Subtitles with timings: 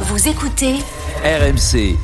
[0.00, 0.74] Vous écoutez
[1.24, 1.96] RMC,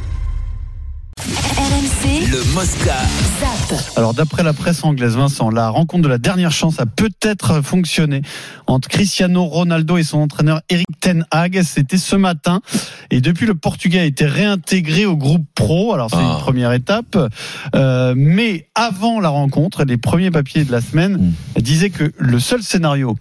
[1.57, 2.97] RMC le Mosca.
[3.41, 3.79] Zap.
[3.97, 8.23] Alors d'après la presse anglaise, Vincent, la rencontre de la dernière chance a peut-être fonctionné
[8.67, 11.63] entre Cristiano Ronaldo et son entraîneur Eric Ten Hag.
[11.63, 12.61] C'était ce matin
[13.11, 15.93] et depuis le Portugais a été réintégré au groupe pro.
[15.93, 16.33] Alors c'est Ah.
[16.37, 17.17] une première étape,
[17.75, 22.63] Euh, mais avant la rencontre, les premiers papiers de la semaine disaient que le seul
[22.63, 23.17] scénario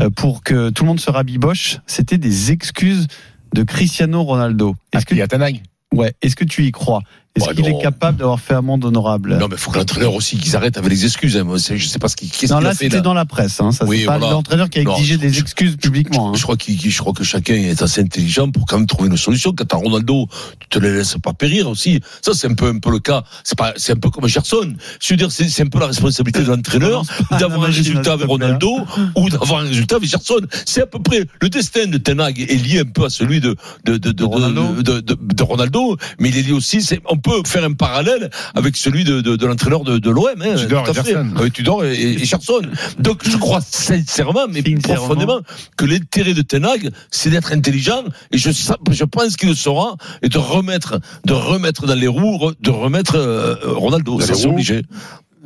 [0.00, 3.06] euh, pour que tout le monde se rabiboche, c'était des excuses
[3.54, 4.74] de Cristiano Ronaldo.
[4.92, 5.62] Est-ce que y a Tanag
[5.94, 7.02] ouais, est-ce que tu y crois?
[7.38, 9.36] Est-ce Bah qu'il est capable d'avoir fait amende honorable?
[9.38, 11.36] Non, mais il faut que l'entraîneur aussi qu'ils arrêtent avec les excuses.
[11.36, 11.44] hein.
[11.56, 13.60] Je sais pas ce qu'il qu'est-ce Non, là, c'était dans la presse.
[13.60, 13.72] Hein.
[13.72, 14.34] Ça, Oui, c'est pas voilà.
[14.34, 16.30] l'entraîneur qui a exigé des je- excuses publiquement.
[16.30, 16.32] hein.
[16.36, 19.52] Je crois, je que chacun est assez intelligent pour quand même trouver une solution.
[19.56, 20.26] Quand t'as Ronaldo,
[20.60, 22.00] tu te les laisses pas périr aussi.
[22.22, 23.24] Ça, c'est un peu, un peu le cas.
[23.44, 24.74] C'est pas, c'est un peu comme Gerson.
[25.00, 28.78] Je veux dire, c'est, un peu la responsabilité de l'entraîneur d'avoir un résultat avec Ronaldo
[29.16, 30.40] ou d'avoir un résultat avec Gerson.
[30.66, 33.40] C'est à peu près le destin de Ten Hag est lié un peu à celui
[33.40, 35.96] de de de, de, De Ronaldo.
[35.96, 36.82] de, mais il est lié aussi.
[36.82, 40.26] C'est, on peut faire un parallèle avec celui de, de, de l'entraîneur de, de l'OM.
[40.40, 41.12] Hein, Tudor tout à et fait.
[41.12, 41.30] Gerson.
[41.40, 42.60] Euh, Tudor et, et Gerson.
[42.98, 44.94] Donc je crois sincèrement, mais Sincèrement.
[45.06, 45.40] profondément,
[45.76, 48.02] que l'intérêt de Ten Hag, c'est d'être intelligent.
[48.32, 48.50] Et je,
[48.90, 53.16] je pense qu'il le saura et de remettre, de remettre dans les roues, de remettre
[53.16, 54.20] euh, Ronaldo.
[54.20, 54.82] C'est obligé.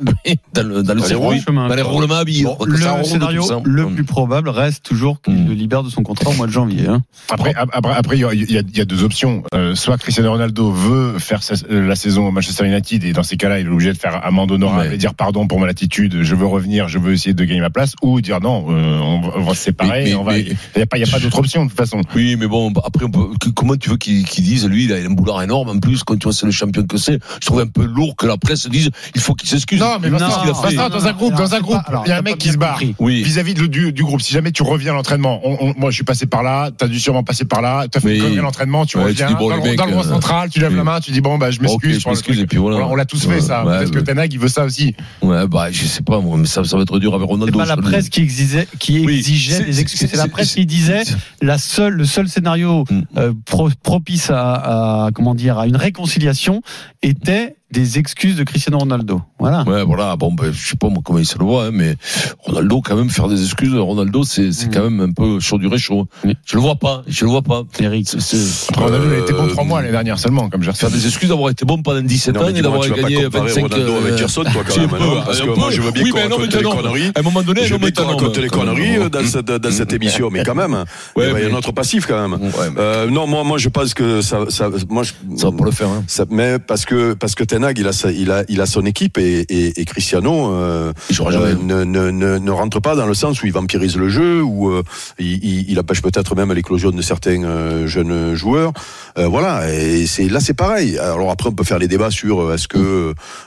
[0.53, 1.67] Dans le, dans le Dans les circuit, roues.
[1.67, 2.43] dans les roulements à billes.
[2.43, 5.47] Bon, le roule scénario le plus probable reste toujours qu'il Mm.
[5.47, 6.87] le libère de son contrat au mois de janvier.
[6.87, 7.01] hein.
[7.29, 9.43] Après, après, après, il y a- y, y deux options.
[9.53, 13.23] Euh, soit Cristiano Ronaldo veut faire sa- euh, la saison au Manchester United et dans
[13.23, 14.95] ces cas-là, il est obligé de faire amende honorable Ouais.
[14.95, 17.69] et dire pardon pour mon attitude, je veux revenir, je veux essayer de gagner ma
[17.69, 20.03] place, ou dire non, euh, on, va- on va se séparer.
[20.09, 22.01] Il n'y a pas, il y a pas d'autre option de toute façon.
[22.15, 24.93] Oui, mais bon, après, on peut- que- comment tu veux qu'ils qu'ils disent, lui, il
[24.93, 27.19] a un boulard énorme en plus, quand tu vois, c'est le champion que c'est.
[27.41, 29.79] Je trouve un peu lourd que la presse dise, il faut qu'il s'excuse.
[29.79, 32.09] Non, mais Vincent, qu'il a fait Vincent, dans un groupe, dans un c'est groupe, il
[32.09, 32.79] y a un mec qui se barre.
[32.99, 36.03] Vis-à-vis du, du groupe, si jamais tu reviens à l'entraînement, on- on- moi je suis
[36.03, 38.97] passé par là, t'as dû sûrement passer par là, t'as fait Mais- une l'entraînement, tu
[38.97, 40.59] Ouais, reviens tu dis, bon, dans, le le, mec, dans le rang euh, central, tu
[40.59, 40.77] lèves oui.
[40.77, 42.03] la main, tu dis bon bah je m'excuse.
[42.05, 43.65] On l'a tous Ouais, fait ça.
[43.65, 43.99] ouais, Peut-être que.
[43.99, 44.95] Tenag il veut ça aussi.
[45.21, 47.57] Ouais, bah, je sais pas, moi, mais ça, ça va être dur avec C'est Ronaldo.
[47.59, 50.09] pas la presse qui exigeait, qui exigeait c'est- des excuses.
[50.09, 53.01] C'est la c'est- presse c'est- qui disait c'est- la seule, le seul scénario Mm.
[53.17, 56.61] euh, pro- propice à, à comment dire à une réconciliation
[57.01, 59.21] était des excuses de Cristiano Ronaldo.
[59.39, 59.63] Voilà.
[59.67, 61.95] Ouais, voilà, bon, ben, je sais pas moi comment il se le voit, hein, mais
[62.39, 64.71] Ronaldo, quand même, faire des excuses, Ronaldo, c'est c'est Mm.
[64.73, 66.07] quand même un peu chaud du réchaud.
[66.23, 66.35] Oui.
[66.45, 67.63] Je le vois pas, je le vois pas.
[67.79, 68.07] Eric.
[68.19, 70.63] C'est- Ronaldo a été bon Euh, trois mois l'année dernière seulement, comme.
[70.63, 73.61] Faire des excuses d'avoir été bon pendant 17 Non, ans et d'avoir gagné comparer 25
[73.73, 75.55] Ronaldo avec Gerson, toi, quand même, peu, non Parce que peu.
[75.55, 77.11] moi, je veux bien Oui, qu'on raconte les conneries.
[77.15, 79.71] À un moment donné, Je veux bien qu'on raconte les conneries euh, dans cette, dans
[79.71, 80.85] cette émission, mais quand même,
[81.17, 82.39] il y a autre passif quand même.
[82.77, 85.71] Euh, non, moi, moi, je pense que ça, ça, moi, je, ça va pas le
[85.71, 85.87] faire.
[85.89, 86.03] Hein.
[86.07, 89.17] ça- mais parce que parce que Il a sa- il a il a son équipe
[89.17, 90.91] et, et, et Cristiano euh,
[91.39, 94.41] euh, ne, ne, ne, ne rentre pas dans le sens où il vampirise le jeu
[94.43, 94.83] ou euh,
[95.19, 98.73] il, il, empêche peut-être même l'éclosion de certains jeunes joueurs.
[99.15, 100.97] Voilà, et c'est là c'est pareil.
[100.97, 102.77] Alors après on peut faire les débats sur est-ce que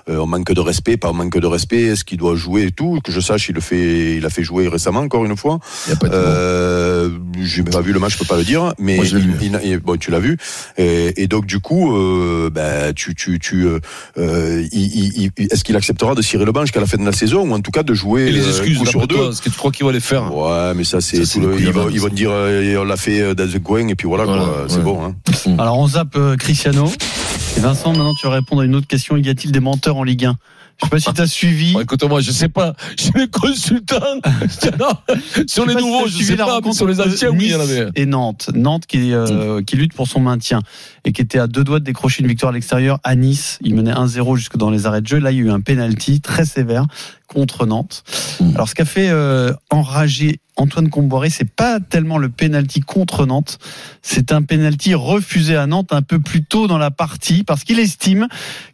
[0.08, 2.70] euh, on manque de respect, pas on manque de respect, est-ce qu'il doit jouer et
[2.72, 3.00] tout.
[3.04, 5.58] Que je sache, il le fait, il a fait jouer récemment encore une fois.
[7.42, 9.04] J'ai pas vu le match, je peux pas le dire, mais Moi,
[9.64, 10.36] il- bon, tu l'as vu.
[10.78, 11.92] Et, et donc du coup,
[12.52, 13.66] ben, tu, tu, tu,
[14.18, 17.04] euh, il- il- il- est-ce qu'il acceptera de cirer le banc jusqu'à la fin de
[17.04, 19.30] la saison ou en tout cas de jouer Et les euh, excuses, coup sur deux
[19.30, 20.34] est-ce que tu crois qu'il va les faire?
[20.34, 23.20] Ouais, mais ça c'est le le- ils, vont, ils vont dire euh, on l'a fait
[23.20, 25.04] euh, dans the coin et puis voilà, Voilà, quoi, c'est bon.
[25.04, 25.14] Hein.
[25.58, 26.90] Alors on zappe euh, Cristiano.
[27.56, 29.16] Et Vincent, maintenant tu vas répondre à une autre question.
[29.16, 30.36] Y a-t-il des menteurs en Ligue 1
[30.76, 31.72] Je sais pas si tu as suivi.
[31.72, 32.74] Bon, Écoute-moi, je sais pas.
[32.98, 33.96] Je suis le consultant.
[35.46, 37.70] Sur les nouveaux, je sais pas, mais sur les anciens, oui, il y en Nice
[37.70, 37.90] avait.
[37.94, 38.50] Et Nantes.
[38.54, 40.60] Nantes qui, euh, qui lutte pour son maintien
[41.04, 43.58] et qui était à deux doigts de décrocher une victoire à l'extérieur à Nice.
[43.62, 45.18] Il menait 1-0 jusque dans les arrêts de jeu.
[45.18, 46.84] Là, il y a eu un penalty très sévère
[47.26, 48.04] contre Nantes.
[48.40, 48.54] Mm.
[48.54, 53.58] Alors, ce qu'a fait euh, enrager Antoine Comboiré, c'est pas tellement le penalty contre Nantes,
[54.02, 57.78] c'est un penalty refusé à Nantes un peu plus tôt dans la partie parce qu'il
[57.78, 58.26] estime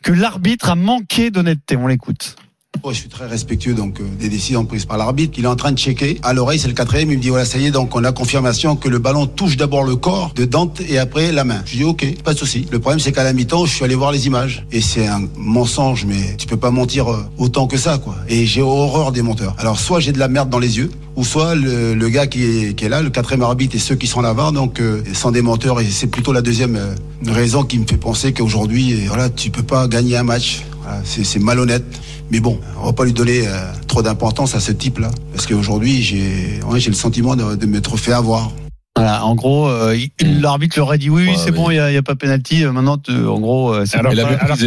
[0.02, 1.76] que l'arbitre a manqué d'honnêteté.
[1.76, 2.36] On l'écoute.
[2.82, 5.34] Moi, je suis très respectueux donc euh, des décisions prises par l'arbitre.
[5.38, 6.18] Il est en train de checker.
[6.24, 7.12] À l'oreille, c'est le quatrième.
[7.12, 7.70] Il me dit voilà, ça y est.
[7.70, 11.30] Donc, on a confirmation que le ballon touche d'abord le corps de Dante et après
[11.30, 11.62] la main.
[11.64, 12.66] Je dis ok, pas de souci.
[12.72, 15.22] Le problème, c'est qu'à la mi-temps, je suis allé voir les images et c'est un
[15.36, 18.16] mensonge, mais tu peux pas mentir euh, autant que ça, quoi.
[18.28, 19.54] Et j'ai horreur des menteurs.
[19.58, 22.42] Alors, soit j'ai de la merde dans les yeux, ou soit le, le gars qui
[22.42, 25.30] est, qui est là, le quatrième arbitre et ceux qui sont là-bas, donc euh, sont
[25.30, 25.80] des menteurs.
[25.80, 26.94] Et c'est plutôt la deuxième euh,
[27.26, 30.62] raison qui me fait penser qu'aujourd'hui, euh, voilà, tu peux pas gagner un match.
[30.82, 31.84] Voilà, c'est malhonnête.
[32.30, 35.10] Mais bon, on va pas lui donner euh, trop d'importance à ce type-là.
[35.34, 38.50] Parce qu'aujourd'hui, j'ai ouais, le sentiment de, de m'être fait avoir.
[39.02, 41.86] Voilà, en gros, euh, il- l'arbitre leur a dit oui, c'est bon, il y a,
[41.86, 42.64] a pas penalty.
[42.64, 44.26] euh, Maintenant, en gros, euh, c'est Alors, qu'il a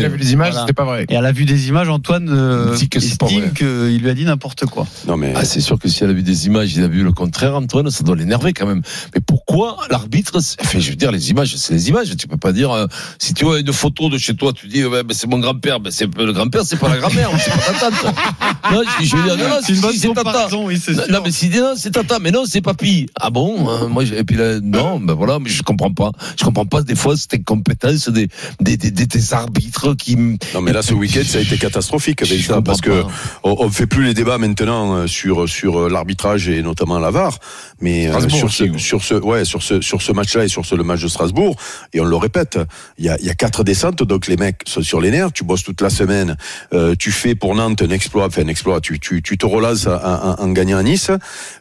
[0.10, 0.62] vu les images, Voilà.
[0.68, 1.06] c'était pas vrai.
[1.08, 4.26] Et à la vue des images, Antoine euh, dit que estime qu'il lui a dit
[4.26, 4.86] n'importe quoi.
[5.08, 7.02] Non mais Ah, c'est sûr que si elle a vu des images, il a vu
[7.04, 8.82] le contraire, Antoine, ça doit l'énerver quand même.
[9.16, 12.14] Mais pourquoi l'arbitre, enfin, je veux dire, les images, c'est les images.
[12.18, 12.88] Tu peux pas dire, euh,
[13.20, 15.92] si tu vois une photo de chez toi, tu dis, ben, c'est mon grand-père, ben,
[15.92, 18.16] c'est le grand-père, c'est pas la grand-mère, c'est pas ta tante.
[18.72, 20.24] Non, je, je veux dire, non, non, C'est si, c'est tata.
[20.24, 23.06] comparaison, oui, c'est Non, mais si non, c'est tata, mais non, c'est papy.
[23.16, 26.12] Ah bon euh, Moi, j'ai- puis là, non, ben voilà, mais je comprends pas.
[26.38, 28.28] Je comprends pas des fois cette incompétence des
[28.60, 30.16] des, des, des, des arbitres qui.
[30.54, 33.04] non mais là ce week-end ça a été catastrophique avec Je ça parce que
[33.44, 37.12] on, on fait plus les débats maintenant euh, sur sur euh, l'arbitrage et notamment la
[37.12, 37.40] VAR,
[37.82, 40.76] mais euh, sur ce sur ce ouais sur ce sur ce match-là et sur ce
[40.76, 41.56] le match de Strasbourg
[41.94, 42.58] et on le répète,
[42.98, 45.32] il y a il y a quatre descentes donc les mecs sont sur les nerfs,
[45.32, 46.36] tu bosses toute la semaine,
[46.74, 49.88] euh, tu fais pour Nantes un exploit, enfin un exploit, tu tu tu te relances
[49.88, 51.12] en, en- en gagnant à Nice,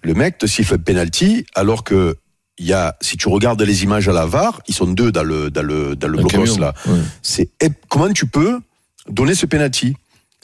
[0.02, 2.16] le mec te siffle un penalty alors que
[2.58, 5.24] il y a, si tu regardes les images à la VAR, ils sont deux dans
[5.24, 6.72] le, dans le, dans le blocos là.
[6.86, 7.00] Ouais.
[7.22, 8.60] C'est, eh, comment tu peux
[9.08, 9.96] donner ce penalty?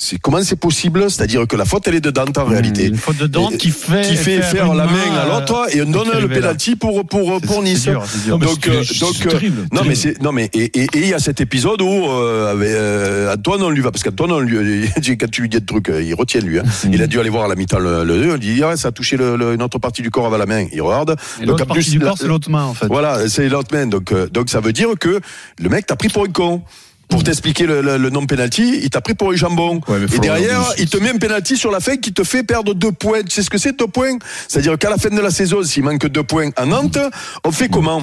[0.03, 1.11] C'est, comment c'est possible?
[1.11, 2.87] C'est-à-dire que la faute, elle est dedans, en réalité.
[2.87, 5.67] Une faute de Dante Et- qui fait, Qui fait faire la main main, à l'autre
[5.77, 7.83] et on euh, donne le penalty pour, pour, C'est- pour c'est Nice.
[7.83, 8.39] dur, c'est dur.
[8.39, 9.89] Donc, c'est- euh, donc, terrible, non, terrible.
[9.91, 13.63] mais c'est, non, mais, et, il y a cet épisode où, euh, avec, euh, Antoine,
[13.63, 14.89] on lui va, parce qu'Antoine, on lui,
[15.21, 16.63] quand tu lui dis des trucs, euh, il retient, lui, hein.
[16.91, 18.89] Il a dû aller voir à la mi-temps le, le, on lui dit, ah, ça
[18.89, 20.65] a touché le, le- une autre partie du corps avec la main.
[20.73, 21.17] Il regarde.
[21.43, 22.87] Et Donc, partie du corps, c'est l'autre main, en fait.
[22.87, 23.85] Voilà, c'est l'autre main.
[23.87, 25.21] Donc, euh, donc ça veut dire que
[25.59, 26.63] le mec t'a pris pour un con.
[27.11, 29.81] Pour t'expliquer le, le, le non-penalty, il t'a pris pour un jambon.
[29.89, 32.73] Ouais, et derrière, il te met un penalty sur la fin qui te fait perdre
[32.73, 33.23] deux points.
[33.23, 34.17] Tu sais ce que c'est deux points?
[34.49, 36.99] C'est-à-dire qu'à la fin de la saison, s'il manque deux points à Nantes,
[37.45, 38.03] on fait comment?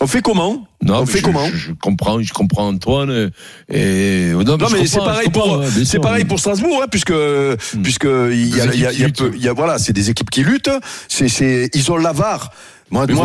[0.00, 0.66] On fait comment?
[0.82, 1.46] Non, On fait je, comment?
[1.46, 3.30] je, je comprends, je comprends Antoine.
[3.72, 7.14] Et non, Non mais c'est pareil pour ouais, bien c'est pareil pour Strasbourg hein, puisque
[7.82, 10.70] puisque il y a y a, y a voilà c'est des équipes qui luttent.
[11.08, 12.50] C'est c'est ils ont l'avare
[12.90, 13.20] moi Mais y il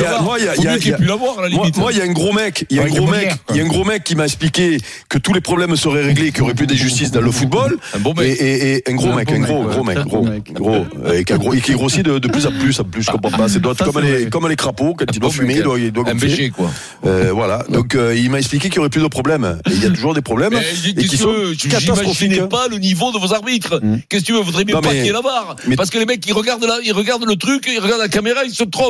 [0.00, 2.32] y a moi il y il y il y y moi, il y un gros
[2.32, 4.24] mec, il y a un gros mec, il y a un gros mec qui m'a
[4.24, 4.78] expliqué
[5.08, 7.78] que tous les problèmes seraient réglés, qu'il n'y aurait plus d'injustice dans le football.
[7.94, 8.40] Un bon Et, mec.
[8.40, 11.54] et, et un gros mec, un gros, gros mec, gros, gros, et qui, a gros-
[11.54, 13.48] et qui grossit de, de plus en plus, en plus, je comprends pas.
[13.48, 16.12] C'est comme les, comme les crapauds, quand il doit fumer, il doit, il doit Un
[16.12, 16.50] gonfler.
[16.50, 16.70] Quoi.
[17.06, 17.64] Euh, voilà.
[17.68, 19.58] Donc, euh, il m'a expliqué qu'il n'y aurait plus de problèmes.
[19.66, 20.52] Et il y a toujours des problèmes.
[20.54, 21.34] Et qui sont
[21.70, 22.48] catastrophiques.
[22.48, 23.80] Pas le niveau de vos arbitres.
[23.82, 23.96] Mm.
[24.08, 25.56] Qu'est-ce que tu veux Voudrais mieux pas qu'il y ait la barre.
[25.66, 28.08] mais- Parce que les mecs, ils regardent, la, ils regardent le truc, ils regardent la
[28.08, 28.81] caméra, ils se trompent.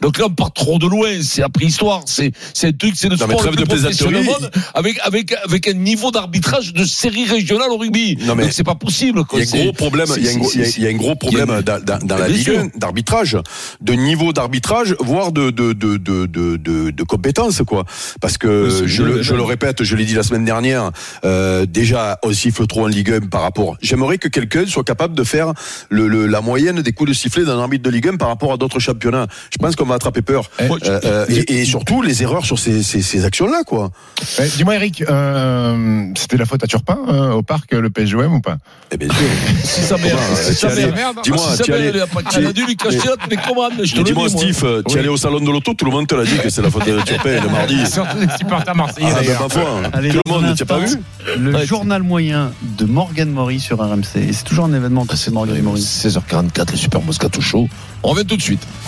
[0.00, 1.08] Donc là, on part trop de loin.
[1.22, 2.02] C'est après histoire.
[2.06, 5.68] C'est, c'est un truc, c'est le Non, sport le plus professionnel monde, avec, avec, avec
[5.68, 8.16] un niveau d'arbitrage de série régionale au rugby.
[8.22, 9.22] Non, mais- Donc c'est pas possible.
[9.32, 11.62] Il y a un gros problème, il y a un gros, y a- un problème
[11.62, 12.58] dans, dans- dans la Ligue sûr.
[12.58, 13.36] 1 d'arbitrage,
[13.80, 17.84] de niveau d'arbitrage, voire de, de, de, de, de, compétences, quoi.
[18.20, 20.90] Parce que, je, le, je répète, je l'ai dit la semaine dernière,
[21.24, 23.76] euh, déjà, on siffle trop en Ligue 1 par rapport.
[23.80, 25.52] J'aimerais que quelqu'un soit capable de faire
[25.88, 28.52] le, le, la moyenne des coups de sifflet d'un arbitre de Ligue 1 par rapport
[28.52, 29.26] à d'autres championnats.
[29.50, 30.50] Je pense qu'on va attraper peur.
[30.60, 33.90] Eh, Euh, euh, et, et surtout, les erreurs sur ces, ces, ces actions-là, quoi.
[34.38, 38.40] Ouais, Dis-moi, Eric, euh, c'était la faute à Turpin euh, au parc, le PSGOM ou
[38.40, 38.56] pas
[38.90, 39.16] Eh bien sûr.
[39.64, 41.92] Si mère, Comment, si t'y allais- mère, Dis-moi, allais-
[42.36, 42.98] elle a dû lui cacher
[43.30, 43.80] les commandes.
[43.82, 44.28] Dis-moi, moi.
[44.28, 46.62] Steve, tu allé au salon de l'auto, tout le monde te l'a dit que c'est
[46.62, 47.86] la faute de Turpin le mardi.
[47.90, 50.96] Surtout des supporters marseillais Ah, ben, Allez, tout le monde t'a pas vu
[51.38, 54.16] Le journal moyen de Morgan Maury sur RMC.
[54.28, 55.80] Et c'est toujours un événement, Ah, c'est Morgan Maury.
[55.80, 57.68] 16h44, le Super Moscato Show.
[58.02, 58.62] On revient tout de suite.